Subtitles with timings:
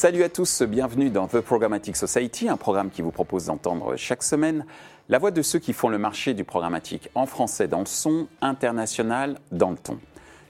[0.00, 4.22] Salut à tous, bienvenue dans The Programmatic Society, un programme qui vous propose d'entendre chaque
[4.22, 4.64] semaine
[5.10, 8.26] la voix de ceux qui font le marché du programmatique en français dans le son,
[8.40, 9.98] international dans le ton.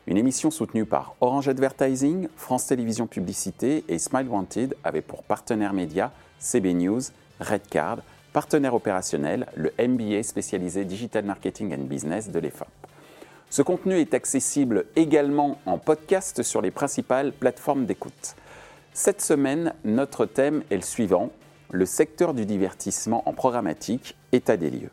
[0.06, 5.72] Une émission soutenue par Orange Advertising, France Télévisions Publicité et Smile Wanted avec pour partenaire
[5.72, 7.00] média CB News,
[7.40, 7.98] Redcard,
[8.32, 12.68] partenaire opérationnel, le MBA spécialisé Digital Marketing and Business de l'EFAP.
[13.50, 18.36] Ce contenu est accessible également en podcast sur les principales plateformes d'écoute.
[18.92, 21.30] Cette semaine, notre thème est le suivant,
[21.70, 24.90] le secteur du divertissement en programmatique, état des lieux.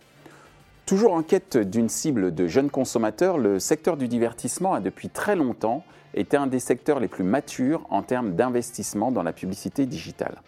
[0.86, 5.36] Toujours en quête d'une cible de jeunes consommateurs, le secteur du divertissement a depuis très
[5.36, 5.84] longtemps
[6.14, 10.42] été un des secteurs les plus matures en termes d'investissement dans la publicité digitale.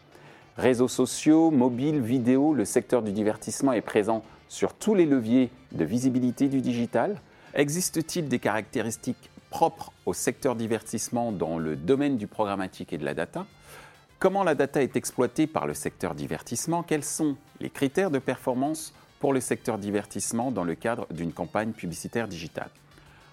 [0.55, 5.83] Réseaux sociaux, mobiles, vidéo, le secteur du divertissement est présent sur tous les leviers de
[5.83, 7.19] visibilité du digital.
[7.55, 13.13] Existe-t-il des caractéristiques propres au secteur divertissement dans le domaine du programmatique et de la
[13.13, 13.45] data.
[14.19, 16.83] Comment la data est exploitée par le secteur divertissement?
[16.83, 21.71] Quels sont les critères de performance pour le secteur divertissement dans le cadre d'une campagne
[21.71, 22.69] publicitaire digitale?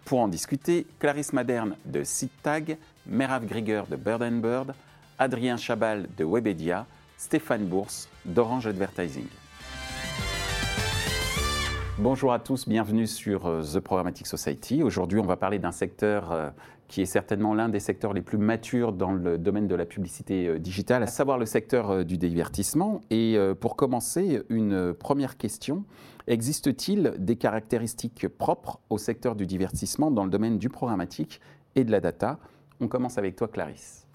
[0.04, 4.74] Pour en discuter, Clarisse Maderne de SeedTag, Merav Grieger de Bird Bird,
[5.18, 6.86] Adrien Chabal de Webedia,
[7.18, 9.26] Stéphane Bourse d'Orange Advertising.
[11.98, 14.82] Bonjour à tous, bienvenue sur euh, The Programmatic Society.
[14.82, 16.50] Aujourd'hui, on va parler d'un secteur euh,
[16.88, 20.46] qui est certainement l'un des secteurs les plus matures dans le domaine de la publicité
[20.46, 23.00] euh, digitale, à savoir le secteur du divertissement.
[23.08, 25.84] Et pour commencer, une première question.
[26.26, 31.40] Existe-t-il des caractéristiques propres au secteur du divertissement dans le domaine du programmatique
[31.76, 32.38] et de la data?
[32.78, 34.05] On commence avec toi, Clarisse.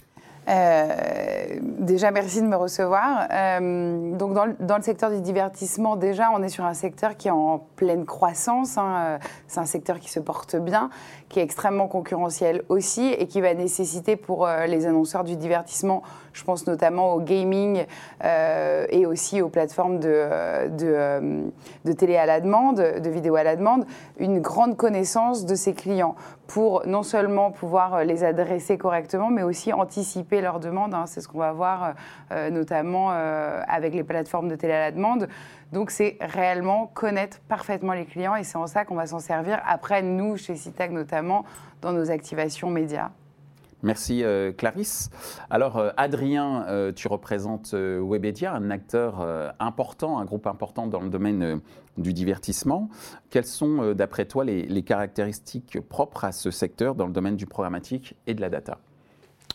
[0.49, 3.27] Euh, déjà, merci de me recevoir.
[3.31, 7.31] Euh, donc, dans le, secteur du divertissement, déjà, on est sur un secteur qui est
[7.31, 8.77] en pleine croissance.
[8.77, 9.19] Hein.
[9.47, 10.89] C'est un secteur qui se porte bien,
[11.29, 16.01] qui est extrêmement concurrentiel aussi et qui va nécessiter pour euh, les annonceurs du divertissement,
[16.33, 17.85] je pense notamment au gaming
[18.23, 21.51] euh, et aussi aux plateformes de, de,
[21.85, 23.85] de, télé à la demande, de vidéo à la demande,
[24.19, 26.15] une grande connaissance de ses clients
[26.47, 30.93] pour non seulement pouvoir les adresser correctement, mais aussi anticiper leurs demandes.
[30.93, 31.05] Hein.
[31.07, 31.93] C'est ce qu'on va voir
[32.31, 35.27] euh, notamment avec les plateformes de télé à la demande.
[35.71, 39.61] Donc, c'est réellement connaître parfaitement les clients et c'est en ça qu'on va s'en servir
[39.65, 41.45] après, nous, chez CITAG notamment,
[41.81, 43.11] dans nos activations médias.
[43.83, 45.09] Merci euh, Clarisse.
[45.49, 49.25] Alors euh, Adrien, euh, tu représentes Webedia, un acteur
[49.59, 51.61] important, un groupe important dans le domaine
[51.97, 52.89] du divertissement.
[53.29, 57.45] Quelles sont d'après toi les, les, caractéristiques propres à ce secteur dans le domaine du
[57.45, 58.77] programmatique et de la data?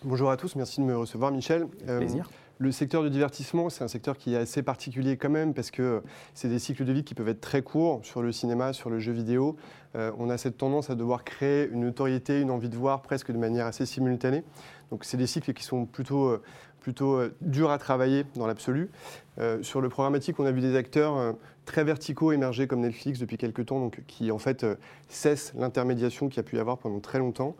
[0.04, 1.66] Bonjour à tous, merci de me recevoir Michel.
[1.68, 2.28] Plaisir.
[2.58, 6.02] Le secteur du divertissement, c'est un secteur qui est assez particulier quand même parce que
[6.32, 8.98] c'est des cycles de vie qui peuvent être très courts sur le cinéma, sur le
[8.98, 9.56] jeu vidéo.
[9.94, 13.30] Euh, on a cette tendance à devoir créer une notoriété, une envie de voir presque
[13.30, 14.42] de manière assez simultanée.
[14.90, 16.42] Donc c'est des cycles qui sont plutôt, euh,
[17.02, 18.90] euh, durs à travailler dans l'absolu.
[19.60, 21.34] sur le programmatique, on a vu des acteurs
[21.66, 24.64] très verticaux émerger comme Netflix depuis quelques temps, donc, qui en fait
[25.08, 27.54] cessent l'intermédiation qu'il y a pu y avoir pendant très longtemps.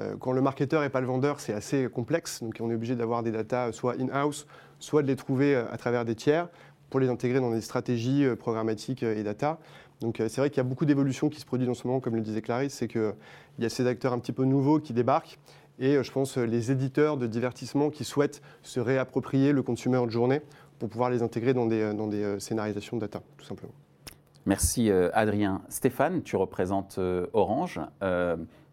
[0.00, 2.42] Euh, quand le marketeur n'est pas le vendeur, c'est assez complexe.
[2.42, 4.46] Donc on est obligé d'avoir des datas soit in-house,
[4.78, 6.48] soit de les trouver euh, à travers des tiers
[6.90, 9.58] pour les intégrer dans des stratégies euh, programmatiques et data.
[10.00, 12.16] Donc c'est vrai qu'il y a beaucoup d'évolutions qui se produisent en ce moment, comme
[12.16, 13.14] le disait Clarisse, c'est qu'il
[13.60, 15.38] y a ces acteurs un petit peu nouveaux qui débarquent
[15.78, 20.42] et je pense les éditeurs de divertissement qui souhaitent se réapproprier le consumer de journée
[20.80, 23.72] pour pouvoir les intégrer dans des, dans des scénarisations de data, tout simplement.
[24.44, 25.62] Merci Adrien.
[25.68, 26.98] Stéphane, tu représentes
[27.32, 27.78] Orange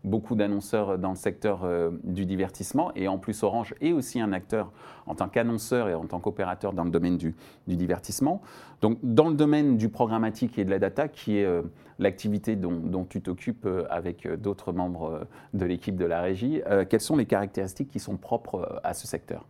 [0.04, 4.32] beaucoup d'annonceurs dans le secteur euh, du divertissement et en plus Orange est aussi un
[4.32, 4.72] acteur
[5.06, 7.36] en tant qu'annonceur et en tant qu'opérateur dans le domaine du,
[7.68, 8.42] divertissement.
[8.82, 11.64] Donc dans le domaine du programmatique et de la data, qui est euh,
[11.98, 17.18] l'activité dont, tu t'occupes euh, avec d'autres membres de l'équipe de la régie, quelles sont
[17.18, 19.46] les caractéristiques qui sont propres à ce secteur?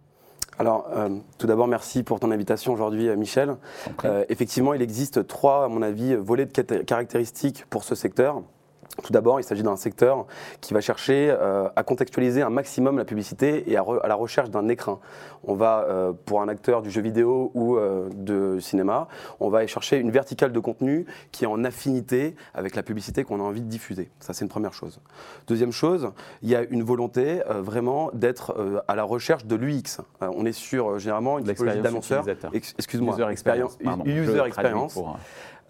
[0.57, 0.89] Alors,
[1.38, 3.55] tout d'abord, merci pour ton invitation aujourd'hui, Michel.
[4.27, 8.41] effectivement, il existe trois, à mon avis, volets de caractéristiques pour ce secteur.
[9.04, 10.25] Tout d'abord, il s'agit d'un secteur
[10.62, 14.68] qui va chercher euh, à contextualiser un maximum la publicité et à, la recherche d'un
[14.68, 15.00] écrin.
[15.44, 19.07] On va, euh, pour un acteur du jeu vidéo ou euh, de cinéma,
[19.40, 23.24] on va aller chercher une verticale de contenu qui est en affinité avec la publicité
[23.24, 24.10] qu'on a envie de diffuser.
[24.19, 25.00] Ça, c'est une première chose.
[25.48, 26.12] Deuxième chose,
[26.42, 30.01] il y a une volonté vraiment d'être à la recherche de l'UX.
[30.22, 32.25] on est sur généralement une typologie d'annonceurs.
[32.54, 33.16] Excuse-moi.
[33.16, 33.78] User experience.
[34.06, 35.00] User experience.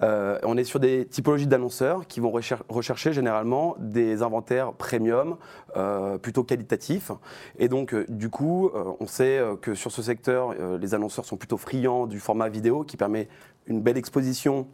[0.02, 2.32] Euh, on est sur des typologies d'annonceurs qui vont
[2.70, 5.38] rechercher généralement des inventaires premium,
[5.76, 7.12] euh, plutôt qualitatifs.
[7.58, 11.58] Et donc, euh, du coup, on sait que sur ce secteur, les annonceurs sont plutôt
[11.58, 13.28] friands du format vidéo qui permet
[13.68, 14.68] une belle exposition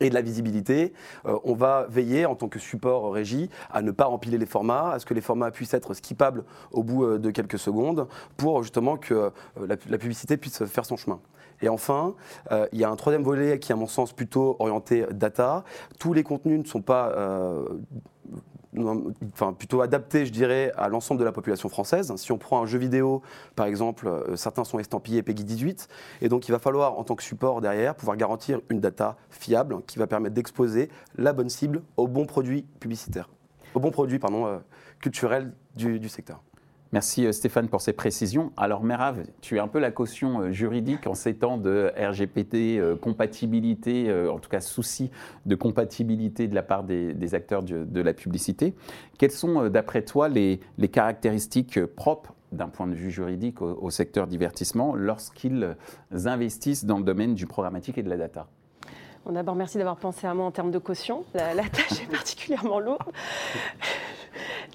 [0.00, 0.92] et de la visibilité,
[1.24, 4.98] on va veiller en tant que support régie à ne pas empiler les formats, à
[4.98, 8.06] ce que les formats puissent être skippables au bout de quelques secondes
[8.36, 11.20] pour justement que la, publicité puisse faire son chemin.
[11.62, 12.14] Et enfin,
[12.50, 15.64] il y a un troisième volet qui, à mon sens, plutôt orienté data.
[15.98, 17.12] Tous les contenus ne sont pas
[19.32, 22.14] enfin plutôt adapté, je dirais, à l'ensemble de la population française.
[22.16, 23.22] Si on prend un jeu vidéo,
[23.54, 25.88] par exemple, euh, certains sont estampillés PEGI 18,
[26.22, 29.82] et donc il va falloir, en tant que support derrière, pouvoir garantir une data fiable
[29.86, 33.28] qui va permettre d'exposer la bonne cible au bon produit publicitaire,
[33.74, 34.58] au bon produit pardon, euh,
[35.00, 36.42] culturel du secteur.
[36.92, 38.52] Merci euh, Stéphane pour ces précisions.
[38.58, 42.78] Alors Merav, tu es un peu la caution euh, juridique en ces temps de RGPD,
[42.78, 45.10] euh, compatibilité, en tout cas souci
[45.46, 48.74] de compatibilité de la part des, acteurs de, la publicité.
[49.18, 50.60] Quelles sont d'après toi les,
[50.92, 55.76] caractéristiques propres d'un point de vue juridique au, secteur divertissement lorsqu'ils
[56.12, 58.46] investissent dans le domaine du programmatique et de la data?
[59.30, 61.24] D'abord, merci d'avoir pensé à moi en termes de caution.
[61.34, 63.02] La, la tâche est particulièrement lourde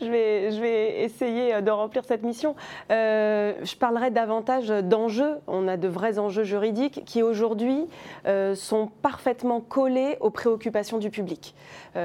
[0.01, 2.55] je, vais, essayer euh, de remplir cette mission.
[2.91, 5.35] Euh, je parlerai davantage d'enjeux.
[5.47, 7.87] On a de vrais enjeux juridiques qui aujourd'hui
[8.25, 11.55] euh, sont parfaitement collés aux préoccupations du public.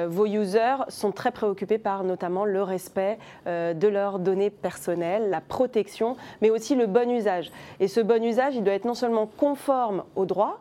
[0.08, 6.16] vos users sont très préoccupés par notamment le respect de leurs données personnelles, la protection,
[6.40, 7.50] mais aussi le bon usage.
[7.80, 10.60] Et ce bon usage, il doit être non seulement conforme au droit,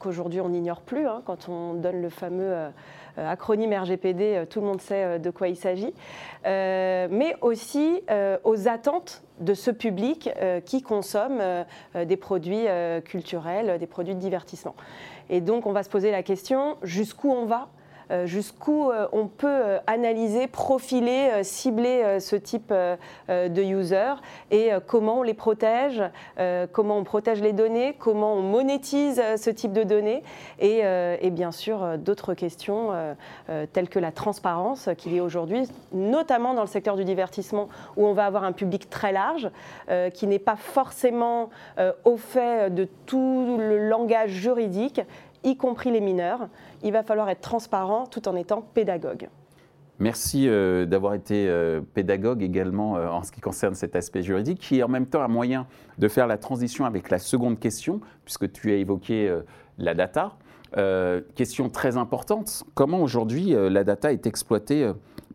[0.00, 2.70] qu'aujourd'hui on n'ignore plus hein, quand on donne le fameux
[3.26, 5.92] acronyme RGPD, euh, tout le monde sait euh, de quoi il s'agit,
[6.44, 8.02] mais aussi
[8.44, 10.30] aux attentes de ce public
[10.64, 11.42] qui consomme
[11.94, 12.64] des produits
[13.04, 14.74] culturels, des produits de divertissement.
[15.28, 17.68] Et donc on va se poser la question, jusqu'où on va?
[17.68, 17.77] euh,
[18.24, 22.72] jusqu'où euh, on peut euh, analyser, profiler, cibler ce type
[23.28, 24.14] de user
[24.50, 26.02] et comment on les protège,
[26.72, 30.22] comment on protège les données, comment on monétise ce type de données
[30.58, 30.80] et,
[31.20, 32.90] et bien sûr d'autres questions
[33.72, 38.06] telles que la transparence qu'il y a aujourd'hui, notamment dans le secteur du divertissement où
[38.06, 39.50] on va avoir un public très large
[40.14, 41.50] qui n'est pas forcément
[42.04, 45.00] au fait de tout le langage juridique
[45.44, 46.48] y compris les mineurs.
[46.82, 49.28] Il va falloir être transparent tout en étant pédagogue.
[50.00, 54.60] Merci euh, d'avoir été euh, pédagogue également euh, en ce qui concerne cet aspect juridique,
[54.60, 55.66] qui est en même temps un moyen
[55.98, 59.36] de faire la transition avec la seconde question, puisque tu as évoqué
[59.78, 60.36] la data.
[61.34, 64.92] question très importante, comment aujourd'hui la data est exploitée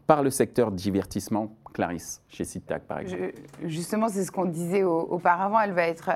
[0.08, 3.34] par le secteur divertissement Clarisse, chez CITAC par exemple?
[3.66, 5.60] Justement, c'est ce qu'on disait auparavant.
[5.60, 6.12] Elle va être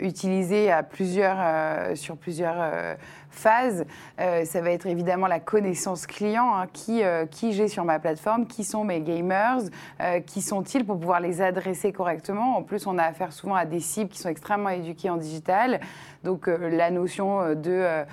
[0.00, 2.96] utilisée à plusieurs, sur plusieurs
[3.30, 3.84] phase,
[4.20, 6.54] euh, ça va être évidemment la connaissance client.
[6.54, 6.66] Hein.
[6.72, 9.60] qui, euh, qui j'ai sur ma plateforme Qui sont mes gamers
[10.00, 13.64] euh, Qui sont-ils pour pouvoir les adresser correctement En plus, on a affaire souvent à
[13.64, 15.80] des cibles qui sont extrêmement éduquées en digital.
[16.24, 18.04] Donc la notion de,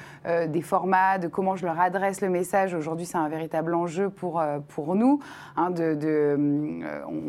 [0.47, 4.41] des formats, de comment je leur adresse le message, aujourd'hui, c'est un véritable enjeu pour,
[4.69, 5.19] pour nous.
[5.57, 5.73] Hein,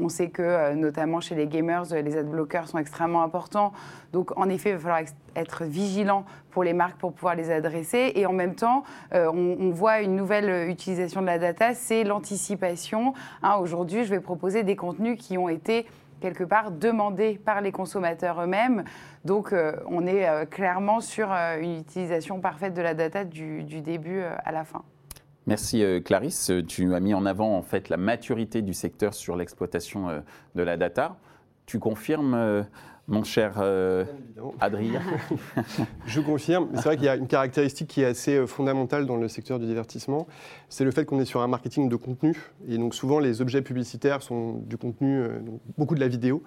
[0.02, 3.72] on sait que, notamment chez les gamers, les adblockers sont extrêmement importants.
[4.12, 5.00] Donc en effet, il va falloir
[5.34, 6.24] être vigilant
[6.58, 8.10] pour les marques pour pouvoir les adresser.
[8.16, 8.82] Et en même temps,
[9.14, 13.14] euh, on, voit une nouvelle utilisation de la data, c'est l'anticipation.
[13.44, 15.86] Hein, aujourd'hui, je vais proposer des contenus qui ont été
[16.18, 18.82] quelque part demandés par les consommateurs eux-mêmes.
[19.24, 23.80] Donc euh, on est euh, clairement sur une utilisation parfaite de la data du, du
[23.80, 24.82] début à la fin.
[25.46, 26.50] Merci Clarisse.
[26.66, 30.24] Tu as mis en avant en fait la maturité du secteur sur l'exploitation
[30.56, 31.18] de la data.
[31.66, 32.66] Tu confirmes
[33.08, 34.04] mon cher euh,
[34.60, 35.00] Adrien.
[36.06, 36.68] Je confirme.
[36.74, 39.58] C'est vrai qu'il y a une caractéristique qui est assez euh, fondamentale dans le secteur
[39.58, 40.26] du divertissement,
[40.68, 42.36] c'est le fait qu'on est sur un marketing de contenu.
[42.68, 45.40] Et donc souvent, les objets publicitaires sont du contenu, euh,
[45.78, 46.42] beaucoup de la vidéo.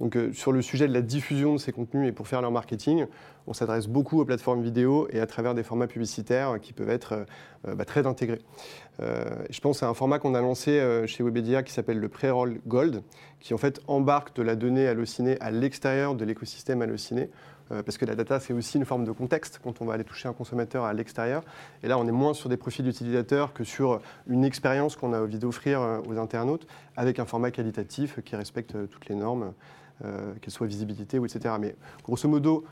[0.00, 3.06] Donc sur le sujet de la diffusion de ces contenus et pour faire leur marketing,
[3.46, 7.26] on s'adresse beaucoup aux plateformes vidéo et à travers des formats publicitaires qui peuvent être
[7.64, 8.40] bah, très intégrés.
[8.98, 13.02] je pense à un format qu'on a lancé chez Webedia qui s'appelle le Pre-Roll Gold,
[13.38, 17.30] qui en fait embarque de la donnée hallucinée à l'extérieur de l'écosystème halluciné.
[17.72, 20.04] Euh, parce que la data, c'est aussi une forme de contexte quand on va aller
[20.04, 21.42] toucher un consommateur à l'extérieur.
[21.82, 25.20] Et là, on est moins sur des profils d'utilisateurs que sur une expérience qu'on a
[25.20, 29.52] envie d'offrir euh, aux internautes avec un format qualitatif qui respecte euh, toutes les normes,
[30.00, 31.54] qu'elles soient visibilité ou etc.
[31.58, 32.64] Mais grosso modo,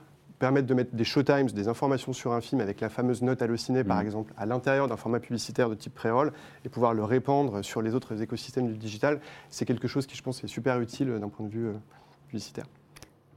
[0.42, 3.84] permettre de mettre des showtimes, des informations sur un film avec la fameuse note hallucinée,
[3.84, 4.04] par mm.
[4.04, 6.32] exemple, à l'intérieur d'un format publicitaire de type pré-roll
[6.64, 10.22] et pouvoir le répandre sur les autres écosystèmes du digital, c'est quelque chose qui, je
[10.22, 11.74] pense, est super utile d'un point de vue euh,
[12.26, 12.64] publicitaire.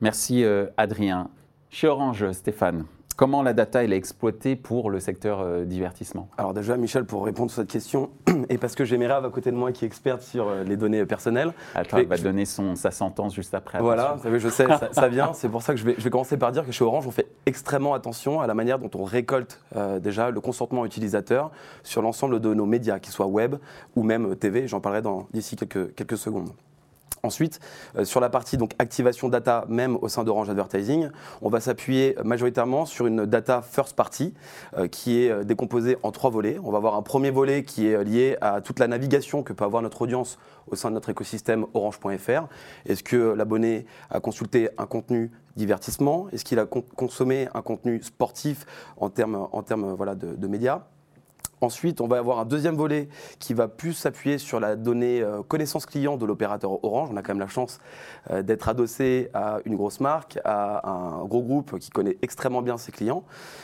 [0.02, 1.30] Merci, euh, Adrien.
[1.70, 6.28] Chez Orange, Stéphane, Comment la data elle est exploitée pour le secteur euh, divertissement?
[6.38, 8.10] Alors déjà, Michel, pour répondre à cette question,
[8.50, 10.76] et parce que j'ai Merav à côté de moi qui est experte sur euh, les
[10.76, 11.54] données personnelles.
[11.76, 13.80] Attends, il va donner son, sa sentence juste après.
[13.80, 15.32] Voilà, je sais, ça, ça vient.
[15.34, 17.12] C'est pour ça que je vais, je vais, commencer par dire que chez Orange, on
[17.12, 21.52] fait extrêmement attention à la manière dont on récolte euh, déjà le consentement utilisateur
[21.84, 23.56] sur l'ensemble de nos médias, qu'ils soient web
[23.96, 24.68] ou même TV.
[24.68, 26.50] J'en parlerai d'ici quelques, quelques secondes.
[27.26, 27.60] Ensuite,
[27.98, 31.10] euh, sur la partie donc activation data, même au sein d'Orange Advertising,
[31.42, 34.34] on va s'appuyer majoritairement sur une data first party
[34.78, 36.60] euh, qui est euh, décomposée en trois volets.
[36.64, 39.66] On va avoir un premier volet qui est lié à toute la navigation que peut
[39.66, 42.48] avoir notre audience au sein de notre écosystème orange.fr.
[42.86, 46.28] Est-ce que l'abonné a consulté un contenu divertissement?
[46.32, 48.66] Est-ce qu'il a consommé un contenu sportif
[48.98, 50.82] en termes, voilà, de médias?
[51.62, 53.08] Ensuite, on va avoir un deuxième volet
[53.40, 57.10] qui va plus s'appuyer sur la donnée euh, connaissance client de l'opérateur Orange.
[57.12, 57.80] On a quand même la chance
[58.30, 62.78] euh, d'être adossé à une grosse marque, à un gros groupe qui connaît extrêmement bien
[62.78, 63.24] ses clients.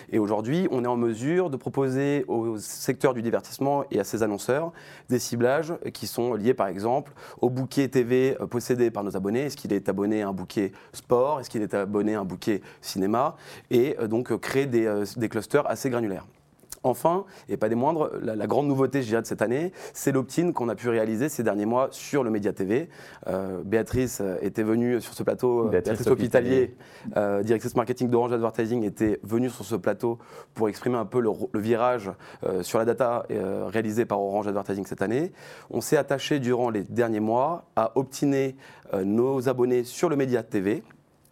[0.09, 4.23] Et aujourd'hui, on est en mesure de proposer au secteur du divertissement et à ses
[4.23, 4.71] annonceurs
[5.09, 9.41] des ciblages qui sont liés par exemple au bouquet TV euh, possédé par nos abonnés.
[9.41, 11.41] Est-ce qu'il est abonné à un bouquet sport?
[11.41, 13.35] Est-ce qu'il est abonné à un bouquet cinéma?
[13.69, 16.25] Et donc créer des clusters assez granulaires.
[16.83, 20.51] Enfin, et pas des moindres, la, grande nouveauté, je dirais, de cette année, c'est l'opt-in
[20.51, 22.89] qu'on a pu réaliser ces derniers mois sur le Média TV.
[23.27, 26.75] Euh, Béatrice euh, était venue sur ce plateau, euh, Béatrice, Hôpitalier,
[27.43, 30.17] directrice marketing d'Orange Advertising, était venue sur ce plateau
[30.55, 32.11] pour exprimer un peu le, virage
[32.61, 33.25] sur la data
[33.67, 35.31] réalisée par Orange Advertising cette année.
[35.69, 38.55] On s'est attaché durant les derniers mois à optiner
[39.03, 40.83] nos abonnés sur le Média TV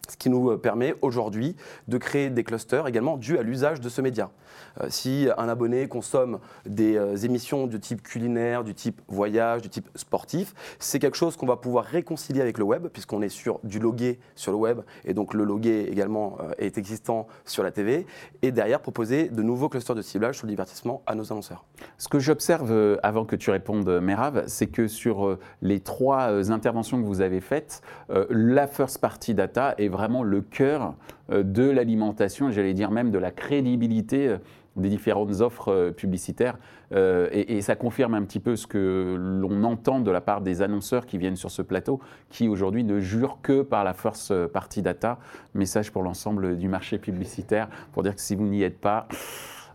[0.10, 1.56] ce qui nous permet aujourd'hui
[1.88, 4.32] de créer des clusters également dus à l'usage de ce média.
[4.82, 9.70] Euh, si un abonné consomme des euh, émissions de type culinaire, du type voyage, du
[9.70, 13.60] type sportif, c'est quelque chose qu'on va pouvoir réconcilier avec le web, puisqu'on est sur
[13.64, 17.72] du logué sur le web, et donc le logué également euh, est existant sur la
[17.72, 18.06] TV,
[18.42, 21.66] et derrière proposer de nouveaux clusters de ciblage sur le divertissement à nos annonceurs.
[21.98, 27.06] Ce que j'observe, avant que tu répondes, Merav, c'est que sur les trois interventions que
[27.06, 27.82] vous avez faites,
[28.30, 30.96] la first party data est vraiment le cœur
[31.30, 34.38] de l'alimentation, j'allais dire même de la crédibilité
[34.80, 36.58] des différentes offres euh, publicitaires.
[36.94, 40.62] Euh, et, ça confirme un petit peu ce que l'on entend de la part des
[40.62, 44.82] annonceurs qui viennent sur ce plateau, qui aujourd'hui ne jurent que par la force party
[44.82, 45.20] data.
[45.54, 49.08] Message pour l'ensemble du marché publicitaire, pour dire que si vous n'y êtes pas,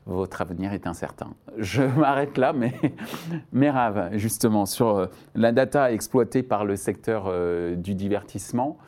[0.06, 1.34] votre avenir est incertain.
[1.56, 7.32] Je m'arrête là, mais, Rave, justement, sur euh, la data exploitée par le secteur
[7.76, 8.78] du divertissement,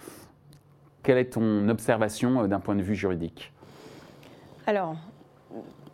[1.02, 3.52] quelle est ton observation d'un point de vue juridique?
[4.66, 4.96] Alors,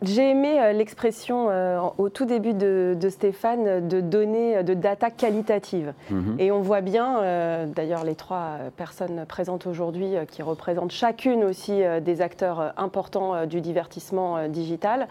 [0.03, 5.93] j'ai aimé euh, l'expression euh, au tout début de, Stéphane de données, de data qualitative.
[6.09, 6.35] Mhm.
[6.39, 11.81] Et on voit bien, euh, d'ailleurs les trois personnes présentes aujourd'hui qui représentent chacune aussi
[12.01, 15.07] des acteurs importants du divertissement digital,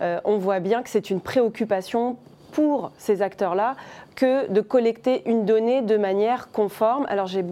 [0.00, 2.16] on voit bien que c'est une préoccupation
[2.52, 3.76] pour ces acteurs-là
[4.14, 7.06] que de collecter une donnée de manière conforme.
[7.08, 7.44] Alors j'ai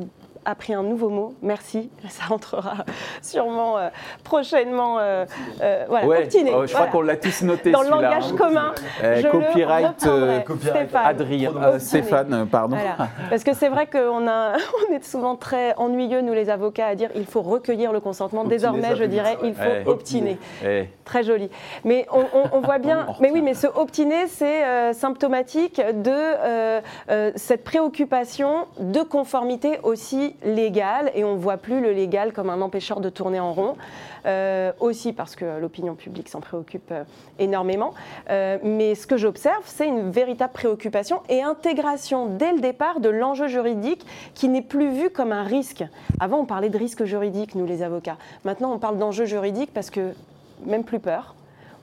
[0.46, 1.34] appris un nouveau mot.
[1.42, 1.90] Merci.
[2.08, 2.84] Ça entrera
[3.20, 3.88] sûrement euh,
[4.24, 4.98] prochainement.
[4.98, 5.26] Euh,
[5.60, 7.72] euh, voilà, ouais, oh, je crois qu'on l'a tous noté.
[7.72, 8.36] Dans le langage hein.
[8.36, 8.74] commun.
[9.30, 11.06] copyright, Stéphane.
[11.06, 12.76] Adrien, Stéphane, pardon.
[13.28, 17.10] Parce que c'est vrai qu'on on est souvent très ennuyeux, nous les avocats, à dire
[17.16, 18.44] il faut recueillir le consentement.
[18.44, 20.38] Désormais, je dirais il faut optiner.
[21.04, 21.50] Très joli.
[21.84, 23.06] Mais on, voit bien.
[23.20, 26.80] mais oui, mais ce optiner, c'est symptomatique de
[27.34, 32.60] cette préoccupation de conformité aussi légal et on ne voit plus le légal comme un
[32.60, 33.76] empêcheur de tourner en rond.
[34.26, 37.04] Euh, aussi parce que l'opinion publique s'en préoccupe euh,
[37.38, 37.94] énormément.
[38.28, 43.08] Euh, mais ce que j'observe, c'est une véritable préoccupation et intégration dès le départ de
[43.08, 45.84] l'enjeu juridique qui n'est plus vu comme un risque.
[46.18, 48.16] Avant, on parlait de risque juridique, nous les avocats.
[48.44, 50.12] Maintenant, on parle d'enjeu juridique parce que
[50.64, 51.35] même plus peur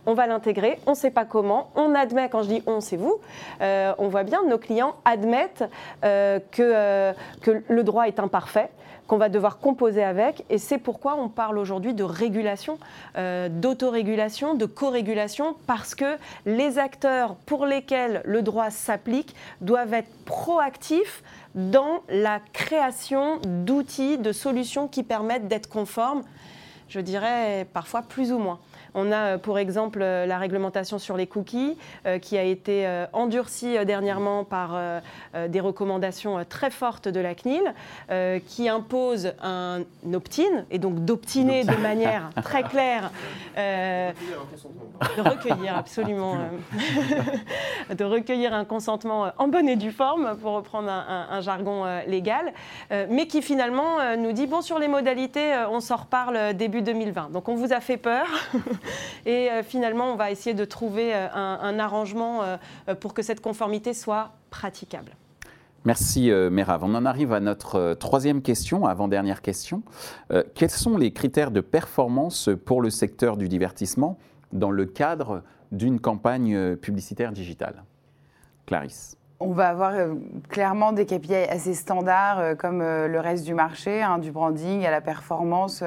[0.06, 2.98] on va l'intégrer, on ne sait pas comment, on admet, quand je dis on, c'est
[2.98, 3.20] vous,
[3.62, 5.64] euh, on voit bien nos clients admettent
[6.04, 8.70] euh, que, euh, que le droit est imparfait,
[9.08, 12.78] qu'on va devoir composer avec, et c'est pourquoi on parle aujourd'hui de régulation,
[13.16, 21.22] d'autorégulation, de co-régulation, parce que les acteurs pour lesquels le droit s'applique doivent être proactifs
[21.54, 26.24] dans la création d'outils, de solutions qui permettent d'être conformes,
[26.88, 28.60] je dirais parfois plus ou moins.
[28.96, 31.78] On a pour exemple la réglementation sur les cookies
[32.22, 34.78] qui a été endurcie dernièrement par
[35.48, 37.74] des recommandations très fortes de la CNIL
[38.48, 39.82] qui impose un
[40.14, 43.12] opt-in et donc d'optiner de manière très claire.
[43.56, 46.38] de recueillir absolument.
[47.96, 52.54] de recueillir un consentement en bonne et due forme, pour reprendre un, jargon légal,
[53.10, 57.32] mais qui finalement nous dit bon, sur les modalités, on s'en reparle début 2020.
[57.32, 58.28] Donc on vous a fait peur
[59.26, 62.42] et finalement, on va essayer de trouver un, arrangement
[63.00, 65.16] pour que cette conformité soit praticable.
[65.86, 66.84] Merci Merav.
[66.84, 69.84] On en arrive à notre troisième question, avant-dernière question.
[70.56, 74.18] quels sont les critères de performance pour le secteur du divertissement
[74.52, 77.84] dans le cadre d'une campagne publicitaire digitale?
[78.66, 80.14] Clarisse on va avoir euh,
[80.50, 84.86] clairement des KPI assez standards, euh, comme euh, le reste du marché, hein, du branding
[84.86, 85.84] à la performance,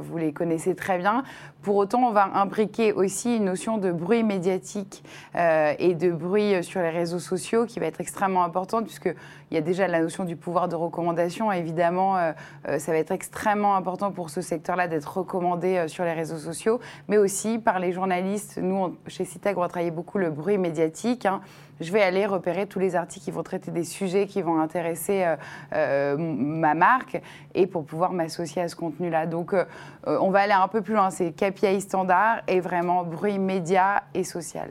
[0.00, 1.22] vous les connaissez très bien.
[1.62, 5.02] Pour autant, on va imbriquer aussi une notion de bruit médiatique
[5.34, 9.14] et de bruit sur les réseaux sociaux qui va être extrêmement importante, puisqu'il
[9.50, 11.50] y a déjà la notion du pouvoir de recommandation.
[11.50, 12.16] Évidemment,
[12.64, 17.18] ça va être extrêmement important pour ce secteur-là d'être recommandé sur les réseaux sociaux, mais
[17.18, 18.58] aussi par les journalistes.
[18.62, 21.26] Nous, chez CITAG, on va travailler beaucoup le bruit médiatique.
[21.26, 21.40] Hein
[21.80, 25.24] je vais aller repérer tous les articles qui vont traiter des sujets qui vont intéresser
[25.24, 25.36] euh,
[25.74, 27.20] euh, ma marque
[27.54, 29.26] et pour pouvoir m'associer à ce contenu-là.
[29.26, 29.64] Donc, euh,
[30.06, 31.10] on va aller un peu plus loin.
[31.10, 34.70] C'est KPI standard et vraiment bruit média et social.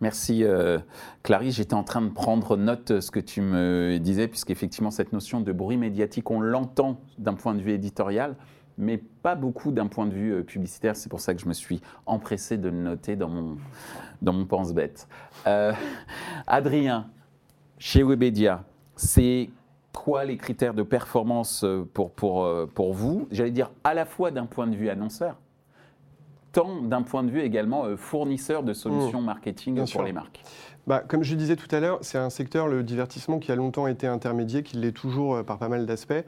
[0.00, 0.44] Merci
[1.24, 1.56] Clarisse.
[1.56, 5.40] J'étais en train de prendre note de ce que tu me disais, puisqu'effectivement, cette notion
[5.40, 8.36] de bruit médiatique, on l'entend d'un point de vue éditorial,
[8.78, 10.96] mais pas beaucoup d'un point de vue euh, publicitaire.
[10.96, 13.56] C'est pour ça que je me suis empressé de le noter dans mon,
[14.22, 15.08] dans mon pense-bête.
[15.46, 15.72] Euh,
[16.46, 17.08] Adrien,
[17.78, 18.64] chez Webedia,
[18.96, 19.50] c'est
[19.92, 23.26] quoi les critères de performance euh, pour, pour, pour vous?
[23.30, 25.36] J'allais dire à la fois d'un point de vue annonceur,
[26.52, 29.26] tant d'un point de vue également fournisseur de solutions mmh.
[29.26, 30.42] marketing pour les marques.
[30.86, 33.86] Bah, comme je disais tout à l'heure, c'est un secteur, le divertissement, qui a longtemps
[33.86, 36.24] été intermédiaire, qui l'est toujours par pas mal d'aspects.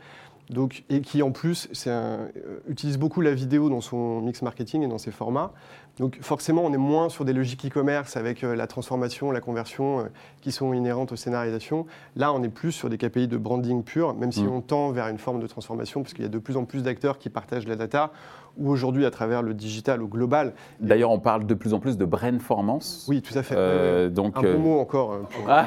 [0.50, 2.26] Donc, et qui en plus un, euh,
[2.68, 5.52] utilise beaucoup la vidéo dans son mix marketing et dans ses formats.
[6.00, 10.00] Donc forcément, on est moins sur des logiques e-commerce avec euh, la transformation, la conversion
[10.00, 10.04] euh,
[10.40, 11.86] qui sont inhérentes aux scénarisations.
[12.16, 14.50] Là, on est plus sur des KPI de branding pur, même si mm.
[14.50, 16.82] on tend vers une forme de transformation, parce qu'il y a de plus en plus
[16.82, 18.12] d'acteurs qui partagent la data
[18.56, 20.54] ou aujourd'hui à travers le digital ou global.
[20.80, 23.06] D'ailleurs, on parle de plus en plus de brainformance.
[23.08, 23.54] Oui, tout à fait.
[23.56, 25.18] Euh, donc, un bon mot encore.
[25.48, 25.66] Hein,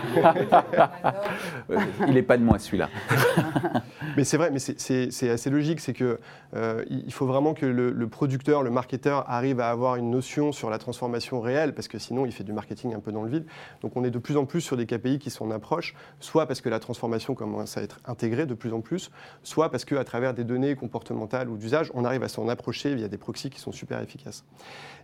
[2.08, 2.90] Il n'est pas de moi celui-là.
[4.18, 6.20] mais c'est vrai, mais c'est assez logique, c'est que
[6.90, 10.70] il faut vraiment que le, le, producteur, le marketeur arrive à avoir une notion sur
[10.70, 13.46] la transformation réelle, parce que sinon il fait du marketing un peu dans le vide.
[13.82, 16.46] Donc on est de plus en plus sur des KPI qui sont en approche, soit
[16.46, 19.12] parce que la transformation commence à être intégrée de plus en plus,
[19.44, 23.08] soit parce qu'à travers des données comportementales ou d'usage, on arrive à s'en approcher via
[23.08, 24.46] des proxys qui sont super efficaces.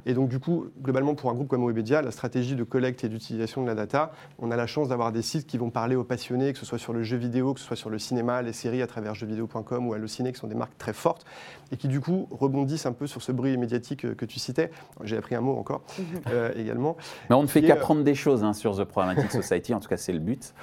[0.05, 3.09] Et donc du coup, globalement pour un groupe comme Webedia, la stratégie de collecte et
[3.09, 6.03] d'utilisation de la data, on a la chance d'avoir des sites qui vont parler aux
[6.03, 8.53] passionnés, que ce soit sur le jeu vidéo, que ce soit sur le cinéma, les
[8.53, 11.25] séries à travers jeuxvideo.com ou Allociné, qui sont des marques très fortes,
[11.71, 14.71] et qui du coup rebondissent un peu sur ce bruit médiatique que tu citais.
[15.03, 16.05] J'ai appris un mot encore mhm.
[16.31, 16.97] euh, également.
[17.29, 19.97] Mais on ne fait qu'apprendre des choses hein, sur The Programmatic Society, en tout cas
[19.97, 20.53] c'est le but.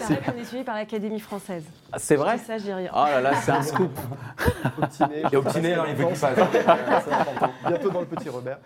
[0.00, 1.64] C'est qu'on est suivi par l'Académie française.
[1.92, 2.90] Ah, c'est vrai Ça, dis rien.
[2.94, 3.90] Oh là là, c'est un scoop.
[5.32, 6.24] Et obtiné dans les petits
[7.68, 8.58] Bientôt dans le petit Robert.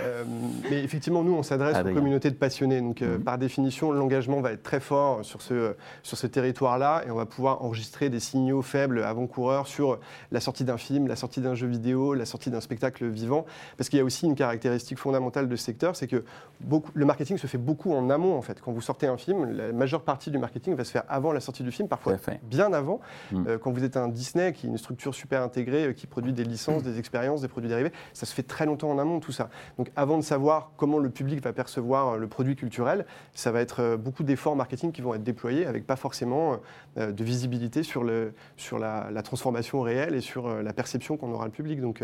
[0.00, 0.24] Euh,
[0.70, 2.80] mais effectivement, nous, on s'adresse aux communautés de passionnés.
[2.80, 3.24] Donc, euh, mhm.
[3.24, 7.26] par définition, l'engagement va être très fort sur ce, sur ce territoire-là et on va
[7.26, 9.98] pouvoir enregistrer des signaux faibles avant-coureurs sur
[10.30, 13.44] la sortie d'un film, la sortie d'un jeu vidéo, la sortie d'un spectacle vivant.
[13.76, 16.24] Parce qu'il y a aussi une caractéristique fondamentale de ce secteur, c'est que
[16.60, 18.60] beaucoup, le marketing se fait beaucoup en amont, en fait.
[18.60, 21.40] Quand vous sortez un film, la majeure partie du marketing va se faire avant la
[21.40, 23.00] sortie du film, parfois bien avant.
[23.32, 23.44] Mhm.
[23.48, 26.44] Euh, quand vous êtes un Disney, qui est une structure super intégrée, qui produit des
[26.44, 29.50] licences, des expériences, des produits dérivés, ça se fait très longtemps en amont, tout ça.
[29.78, 33.60] Donc avant de savoir comment le public va percevoir euh, le produit culturel, ça va
[33.60, 36.58] être euh, beaucoup d'efforts marketing qui vont être déployés avec pas forcément
[36.98, 41.44] euh, de visibilité sur, le, sur la, transformation réelle et sur la perception qu'on aura
[41.46, 41.80] le public.
[41.80, 42.02] Donc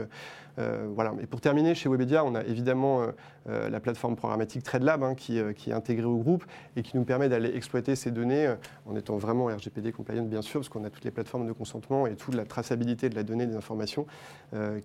[0.57, 1.13] voilà.
[1.21, 3.07] Et pour terminer, chez Webedia, on a évidemment
[3.47, 6.45] la plateforme programmatique TradeLab hein, qui, est intégrée au groupe
[6.77, 8.55] et qui nous permet d'aller exploiter ces données
[8.87, 12.07] en étant vraiment RGPD compliant bien sûr, parce qu'on a toutes les plateformes de consentement
[12.07, 14.07] et toute la traçabilité de la donnée des informations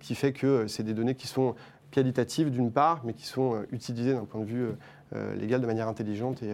[0.00, 1.54] qui fait que c'est des données qui sont
[1.92, 4.72] qualitatives d'une part, mais qui sont euh, utilisées d'un point de vue euh,
[5.14, 6.52] euh, légal de manière intelligente et,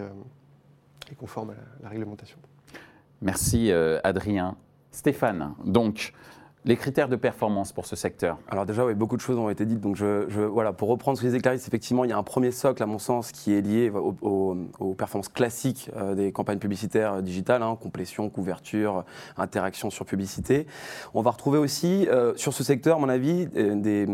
[1.17, 2.39] conforme à la, réglementation.
[3.23, 4.57] Merci Adrien.
[4.99, 6.13] Stéphane, donc
[6.65, 9.81] les critères de performance pour ce secteur Alors déjà, beaucoup de choses ont été dites.
[9.81, 12.51] Donc je, voilà, pour reprendre ce que disait Clarisse, effectivement, il y a un premier
[12.51, 17.63] socle, à mon sens, qui est lié aux, performances classiques euh, des campagnes publicitaires digitales,
[17.63, 19.05] hein, complétion, couverture,
[19.37, 20.67] interaction sur publicité.
[21.15, 24.09] On va retrouver aussi, euh, sur ce secteur, à mon avis, des,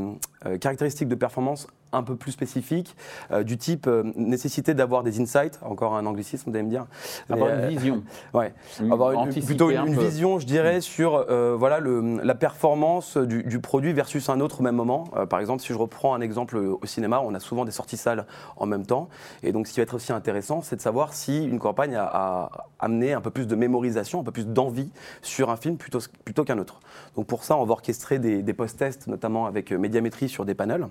[0.45, 2.97] euh, caractéristiques de performance un peu plus spécifiques,
[3.43, 6.87] du type nécessité d'avoir des insights, encore un anglicisme, vous allez me dire.
[7.31, 8.03] Avoir une vision.
[8.33, 8.53] Ouais,
[8.91, 11.25] avoir plutôt une, vision, je dirais, sur
[11.57, 15.05] voilà, le, la performance du, produit versus un autre au même moment.
[15.29, 18.27] par exemple, si je reprends un exemple au cinéma, on a souvent des sorties salles
[18.57, 19.09] en même temps.
[19.43, 22.51] Et donc, ce qui va être aussi intéressant, c'est de savoir si une campagne a,
[22.79, 24.91] amené un peu plus de mémorisation, un peu plus d'envie
[25.23, 26.81] sur un film plutôt, plutôt qu'un autre.
[27.17, 30.55] Donc, pour ça, on va orchestrer des, des post-tests, notamment avec euh, médiamétrie sur des
[30.55, 30.89] panels.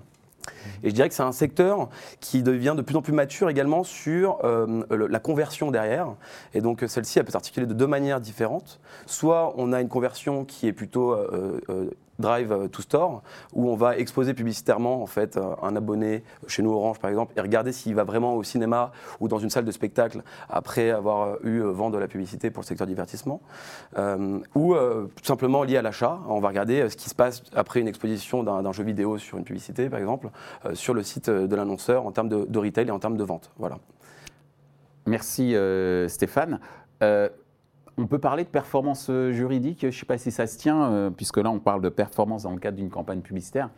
[0.82, 1.88] Et je dirais que c'est un secteur
[2.20, 6.08] qui devient de plus en plus mature également sur euh, la conversion derrière.
[6.52, 8.80] Et donc celle-ci, elle peut s'articuler de deux manières différentes.
[9.06, 11.60] Soit on a une conversion qui est plutôt euh,
[12.18, 13.22] Drive to Store,
[13.52, 17.40] où on va exposer publicitairement en fait un abonné chez nous Orange par exemple et
[17.40, 21.60] regarder s'il va vraiment au cinéma ou dans une salle de spectacle après avoir eu
[21.60, 23.40] vent de la publicité pour le secteur divertissement,
[23.98, 26.20] euh, ou euh, tout simplement lié à l'achat.
[26.28, 29.38] On va regarder euh, ce qui se passe après une exposition d'un jeu vidéo sur
[29.38, 30.30] une publicité par exemple
[30.74, 33.50] sur le site de l'annonceur en termes de, de, retail et en termes de vente.
[33.58, 33.78] Voilà.
[35.06, 35.54] Merci
[36.08, 36.60] Stéphane.
[37.96, 40.90] On peut parler de performance euh, juridique, je ne sais pas si ça se tient,
[40.90, 43.70] euh, puisque là on parle de performance dans le cadre d'une campagne publicitaire.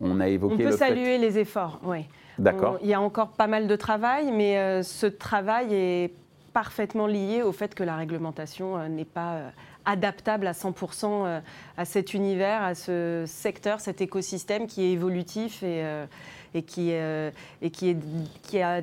[0.00, 0.66] On a évoqué.
[0.66, 2.06] On peut saluer les efforts, oui.
[2.38, 2.78] D'accord.
[2.82, 6.14] Il y a encore pas mal de travail, mais euh, ce travail est
[6.52, 9.38] parfaitement lié au fait que la réglementation n'est pas
[9.84, 11.40] adaptable à 100%
[11.76, 15.84] à cet univers, à ce secteur, cet écosystème qui est évolutif et,
[16.54, 17.96] et, qui, et qui, est,
[18.42, 18.82] qui a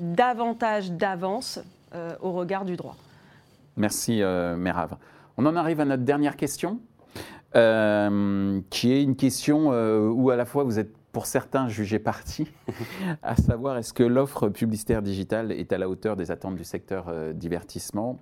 [0.00, 1.60] davantage d'avance
[2.22, 2.96] au regard du droit.
[3.76, 4.96] Merci, euh, Mérave.
[5.36, 6.80] On en arrive à notre dernière question,
[7.56, 11.98] euh, qui est une question euh, où à la fois vous êtes pour certains jugés
[11.98, 12.50] partis,
[13.22, 17.12] à savoir est-ce que l'offre publicitaire digitale est à la hauteur des attentes du secteur
[17.34, 18.18] divertissement?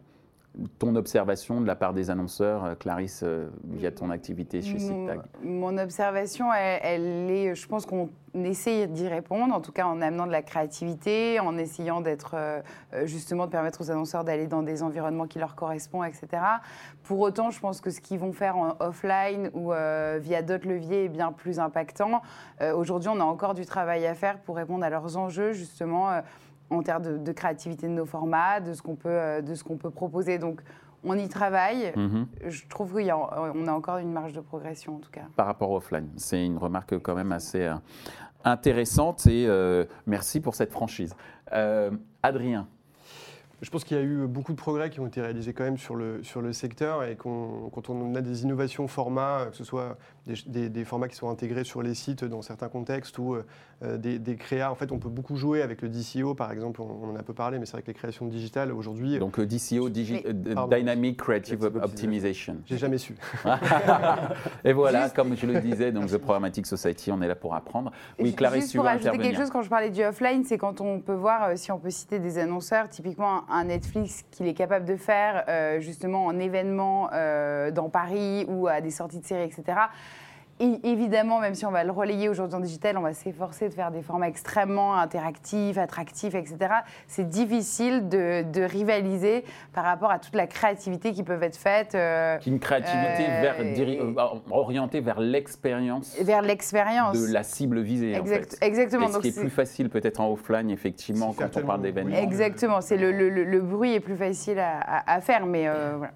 [0.78, 5.20] Ton observation de la part des annonceurs, euh, Clarisse, euh, via ton activité chez SIGTAG
[5.42, 10.26] Mon observation, elle, est, je pense qu'on essaye d'y répondre, en tout cas en amenant
[10.26, 12.60] de la créativité, en essayant d'être, euh,
[13.04, 16.42] justement, de permettre aux annonceurs d'aller dans des environnements qui leur correspondent, etc.
[17.04, 21.04] Pour autant, je pense que ce qu'ils vont faire en offline ou via d'autres leviers
[21.04, 22.22] est bien plus impactant.
[22.74, 26.22] Aujourd'hui, on a encore du travail à faire pour répondre à leurs enjeux, justement
[26.70, 29.76] en termes de, créativité de nos formats, de ce qu'on peut, euh, de ce qu'on
[29.76, 30.38] peut proposer.
[30.38, 30.62] Donc,
[31.04, 31.92] on y travaille.
[31.96, 32.26] Mhm.
[32.46, 35.24] Je trouve qu'on a, a encore une marge de progression, en tout cas.
[35.36, 37.74] Par rapport au offline, c'est une remarque quand même assez euh,
[38.44, 41.14] intéressante et euh, merci pour cette franchise.
[42.22, 42.68] Adrien,
[43.62, 45.78] je pense qu'il y a eu beaucoup de progrès qui ont été réalisés quand même
[45.78, 49.98] sur le, sur le secteur et quand on a des innovations formats, que ce soit
[50.26, 53.36] des, formats qui sont intégrés sur les sites dans certains contextes ou
[53.82, 56.80] euh, des, des, créas, en fait on peut beaucoup jouer avec le DCO par exemple,
[56.80, 59.18] on, en a peu parlé, mais c'est vrai que les créations digitales aujourd'hui...
[59.18, 62.56] Donc le DCO, euh, Dynamic Creative Optimization.
[62.66, 63.14] J'ai jamais su.
[64.64, 67.92] et voilà, comme je le disais, donc The Programmatic Society, on est là pour apprendre.
[68.18, 71.00] Oui, Clarisse, Juste pour ajouter quelque chose, quand je parlais du offline, c'est quand on
[71.00, 74.84] peut voir, euh, si on peut citer des annonceurs, typiquement un Netflix qu'il est capable
[74.84, 79.44] de faire euh, justement en événement euh, dans Paris ou à des sorties de séries,
[79.44, 79.78] etc
[80.60, 83.90] évidemment, même si on va le relayer aujourd'hui en digital, on va s'efforcer de faire
[83.90, 86.56] des formats extrêmement interactifs, attractifs, etc.
[87.06, 91.94] C'est difficile de, rivaliser par rapport à toute la créativité qui peut être faite.
[91.94, 96.16] Euh, une créativité euh, vers, euh, orientée vers l'expérience.
[96.20, 97.18] Vers l'expérience.
[97.18, 98.14] De la cible visée.
[98.14, 99.08] Exact, Exactement.
[99.08, 102.16] ce qui est, plus facile peut-être en offline, effectivement, quand on parle d'événements.
[102.16, 102.80] Exactement.
[102.80, 106.12] C'est le, le, bruit est plus facile à, à faire, mais voilà.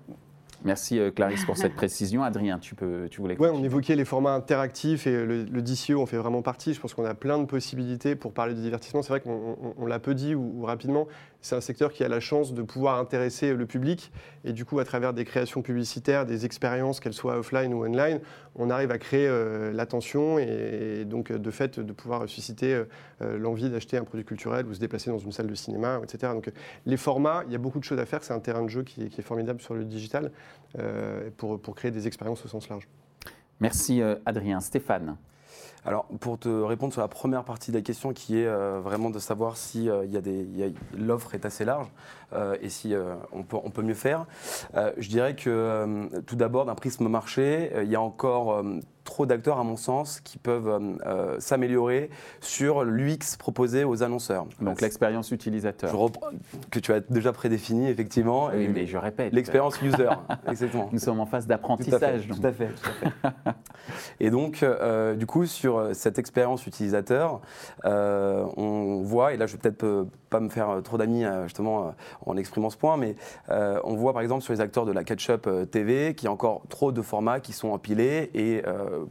[0.64, 2.22] Merci euh, Clarisse pour cette précision.
[2.22, 6.00] Adrien, tu, peux, tu voulais Oui, on évoquait les formats interactifs et le, le DCO
[6.00, 6.72] en fait vraiment partie.
[6.72, 9.02] Je pense qu'on a plein de possibilités pour parler de divertissement.
[9.02, 11.06] C'est vrai qu'on l'a peu dit ou rapidement,
[11.44, 14.10] c'est un secteur qui a la chance de pouvoir intéresser le public.
[14.44, 18.20] Et du coup, à travers des créations publicitaires, des expériences, qu'elles soient offline ou online,
[18.54, 22.72] on arrive à créer euh, l'attention et, donc, de fait, de pouvoir susciter
[23.20, 26.32] euh, l'envie d'acheter un produit culturel ou se déplacer dans une salle de cinéma, etc.
[26.32, 26.50] Donc,
[26.86, 28.24] les formats, il y a beaucoup de choses à faire.
[28.24, 30.32] C'est un terrain de jeu qui est, formidable sur le digital
[30.78, 32.88] euh, pour créer des expériences au sens large.
[33.60, 34.60] Merci Adrien.
[34.60, 35.18] Stéphane
[35.86, 39.10] alors, pour te répondre sur la première partie de la question, qui est euh, vraiment
[39.10, 40.06] de savoir si euh,
[40.96, 41.88] l'offre est assez large
[42.32, 42.94] euh, et si
[43.32, 44.26] on peut, on, peut, mieux faire,
[44.74, 48.64] je dirais que tout d'abord, d'un prisme marché, il y a encore
[49.04, 54.46] trop d'acteurs, à mon sens, qui peuvent euh, euh, s'améliorer sur l'UX proposé aux annonceurs.
[54.60, 55.94] Donc l'expérience utilisateur.
[56.70, 58.50] que tu as déjà prédéfini, effectivement.
[58.54, 59.32] Oui, mais je répète.
[59.32, 60.08] L'expérience user,
[60.48, 60.88] exactement.
[60.92, 62.28] Nous sommes en phase d'apprentissage.
[62.28, 62.70] Tout, à fait.
[64.20, 67.40] Et donc, euh, du coup, sur cette expérience utilisateur,
[67.84, 71.94] on voit, et là je vais peut-être pas me faire trop d'amis justement
[72.26, 73.14] en exprimant ce point, mais
[73.48, 76.62] on voit par exemple sur les acteurs de la catch-up TV qu'il y a encore
[76.68, 78.62] trop de formats qui sont empilés et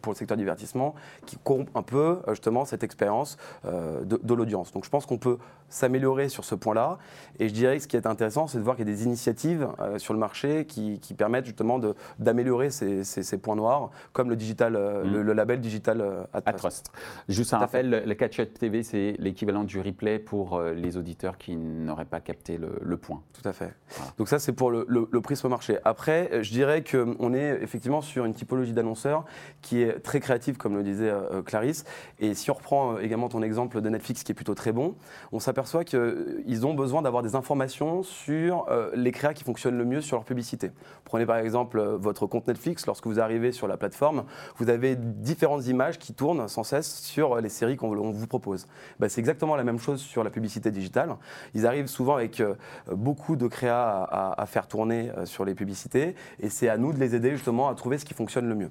[0.02, 4.74] pour le secteur divertissement qui corrompent un peu justement cette expérience de, de l'audience.
[4.74, 5.38] Donc je pense qu'on peut
[5.74, 7.00] s'améliorer sur ce point-là.
[7.40, 9.06] Et je dirais que ce qui est intéressant, c'est de voir qu'il y a des
[9.06, 11.80] initiatives euh, sur le marché qui, permettent justement
[12.20, 15.22] d'améliorer ces, ces, points noirs, comme le, digital, euh, mm.
[15.22, 16.24] le, label Digital euh,
[16.58, 16.92] Trust.
[17.30, 22.06] Juste un rappel, le Catch-up TV, c'est l'équivalent du replay pour les auditeurs qui n'auraient
[22.06, 23.22] pas capté le, point.
[23.34, 23.74] Tout à fait.
[24.18, 25.78] Donc ça, c'est pour le, prisme marché.
[25.86, 29.26] Après, je dirais qu'on est effectivement sur une typologie d'annonceurs
[29.62, 31.12] qui est très créative, comme le disait
[31.46, 31.86] Clarisse.
[32.20, 34.96] Et si on reprend également ton exemple de Netflix, qui est plutôt très bon,
[35.32, 39.78] on s'aperçoit s'aperçoit qu'ils ont besoin d'avoir des informations sur euh, les créas qui fonctionnent
[39.78, 40.72] le mieux sur leur publicité.
[41.06, 44.26] Prenez par exemple euh, votre compte Netflix, lorsque vous arrivez sur la plateforme,
[44.58, 48.68] vous avez différentes images qui tournent sans cesse sur les séries qu'on vous propose.
[49.00, 51.16] Bah, c'est exactement la même chose sur la publicité digitale.
[51.54, 52.56] Ils arrivent souvent avec euh,
[52.92, 54.04] beaucoup de créas
[54.38, 57.76] à faire tourner sur les publicités et c'est à nous de les aider justement à
[57.76, 58.70] trouver ce qui fonctionne le mieux.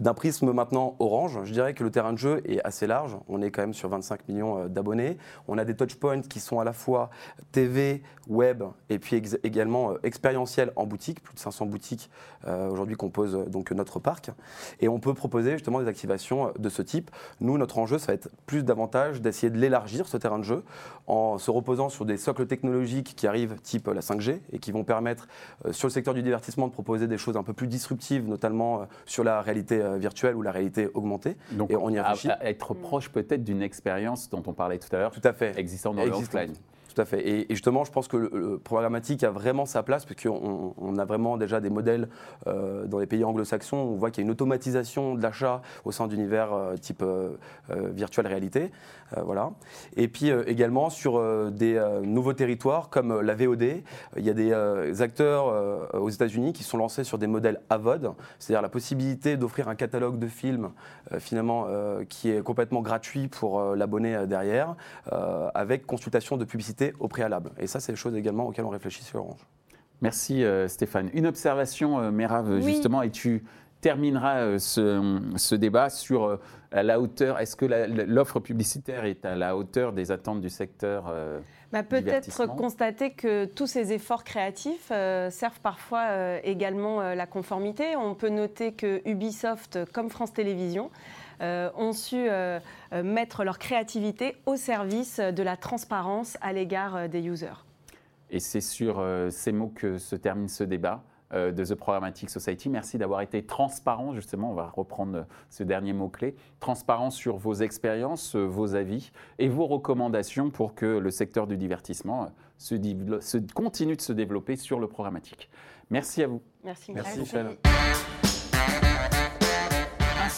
[0.00, 3.18] D'un prisme maintenant orange, je dirais que le terrain de jeu est assez large.
[3.28, 5.18] On est quand même sur 25 millions euh, d'abonnés.
[5.46, 7.10] On a des touchpoints qui sont à la fois
[7.52, 11.22] TV, web et puis également euh, expérientiels en boutique.
[11.22, 12.10] Plus de 500 boutiques
[12.46, 14.30] euh, aujourd'hui composent donc notre parc.
[14.80, 17.10] Et on peut proposer justement des activations de ce type.
[17.40, 20.64] Nous, notre enjeu, ça va être plus davantage d'essayer de l'élargir, ce terrain de jeu,
[21.08, 24.84] en se reposant sur des socles technologiques qui arrivent type la 5G et qui vont
[24.84, 25.28] permettre
[25.72, 29.24] sur le secteur du divertissement de proposer des choses un peu plus disruptives, notamment sur
[29.24, 31.36] la réalité virtuelle ou la réalité augmentée.
[31.52, 32.28] Donc, et on y réfléchit.
[32.40, 35.10] être proche peut-être d'une expérience dont on parlait tout à l'heure.
[35.10, 35.58] Tout à fait.
[35.58, 36.54] Existant dans l'offline.
[36.92, 37.28] Tout à fait.
[37.28, 41.04] Et, justement, je pense que le, programmatique a vraiment sa place, parce qu'on on a
[41.04, 42.08] vraiment déjà des modèles
[42.48, 43.76] euh, dans les pays anglo-saxons.
[43.76, 47.36] On voit qu'il y a une automatisation de l'achat au sein d'univers euh, type euh,
[47.68, 48.72] virtuelle réalité.
[49.24, 49.52] voilà.
[49.96, 53.82] Et puis également sur des nouveaux territoires comme la VOD,
[54.16, 58.62] il y a des acteurs aux États-Unis qui sont lancés sur des modèles AVOD, c'est-à-dire
[58.62, 60.70] la possibilité d'offrir un catalogue de films
[61.18, 61.66] finalement
[62.08, 64.76] qui est complètement gratuit pour l'abonné derrière,
[65.54, 67.52] avec consultation de publicité au préalable.
[67.58, 69.46] Et ça, c'est des choses également auxquelles on réfléchit sur Orange.
[70.02, 71.10] Merci euh, Stéphane.
[71.12, 73.44] Une observation, euh, justement, et tu
[73.80, 76.38] termineras euh, ce, débat sur
[76.72, 77.38] la hauteur.
[77.38, 81.12] Est-ce que l'offre publicitaire est à la hauteur des attentes du secteur
[81.72, 87.96] bah, Peut-être constater que tous ces efforts créatifs servent parfois également la conformité.
[87.96, 90.90] On peut noter que Ubisoft, comme France Télévisions,
[91.40, 92.60] ont su euh,
[92.92, 97.64] euh, mettre leur créativité au service de la transparence à l'égard des users.
[98.30, 102.68] Et c'est sur ces mots que se termine ce débat de The Programmatic Society.
[102.68, 108.36] Merci d'avoir été transparent, justement, on va reprendre ce dernier mot-clé, transparent sur vos expériences,
[108.36, 114.12] vos avis et vos recommandations pour que le secteur du divertissement se, continue de se
[114.12, 115.50] développer sur le programmatique.
[115.90, 116.42] Merci à vous.
[116.62, 117.20] Merci, Merci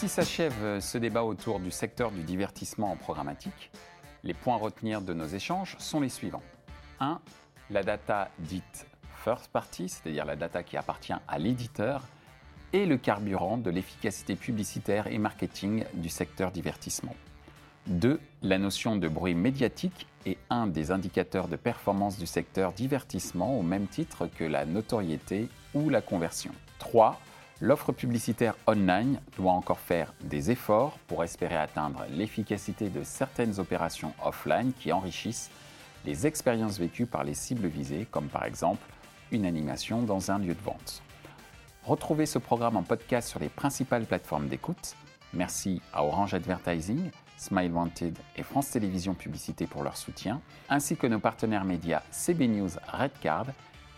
[0.03, 3.71] ainsi s'achève euh, ce débat autour du secteur du divertissement en programmatique.
[4.25, 6.43] Les points à retenir de nos échanges sont les suivants.
[6.99, 7.21] 1.
[7.71, 8.89] La data dite
[9.23, 12.03] first party, c'est-à-dire la data qui appartient à l'éditeur,
[12.73, 17.15] est le carburant de l'efficacité publicitaire et marketing du secteur divertissement.
[17.87, 18.19] 2.
[18.43, 23.63] La notion de bruit médiatique est un des indicateurs de performance du secteur divertissement au
[23.63, 26.51] même titre que la notoriété ou la conversion.
[26.81, 27.21] 3
[27.63, 34.15] L'offre publicitaire online doit encore faire des efforts pour espérer atteindre l'efficacité de certaines opérations
[34.25, 35.49] offline qui enrichissent
[36.05, 38.85] les expériences vécues par les cibles visées, comme par exemple
[39.31, 41.05] une animation dans un lieu de vente.
[41.85, 44.97] Retrouvez ce programme en podcast sur les principales plateformes d'écoute.
[45.33, 51.07] Merci à Orange Advertising, Smile Wanted et France Télévisions Publicité pour leur soutien, ainsi que
[51.07, 53.47] nos partenaires médias CB News Redcard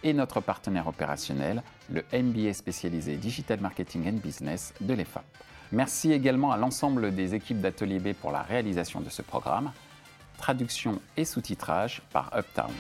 [0.05, 5.25] et notre partenaire opérationnel, le MBA spécialisé Digital Marketing and Business de l'EFAP.
[5.73, 9.73] Merci également à l'ensemble des équipes d'Atelier B pour la réalisation de ce programme.
[10.38, 12.71] Traduction et sous-titrage par Uptown.